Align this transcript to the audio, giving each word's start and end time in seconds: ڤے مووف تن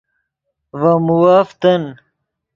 ڤے 0.79 0.91
مووف 1.05 1.49
تن 1.61 1.83